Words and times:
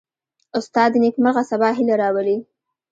استاد 0.57 0.89
د 0.93 0.95
نیکمرغه 1.05 1.43
سبا 1.51 1.69
هیله 1.77 1.95
راولي. 2.01 2.37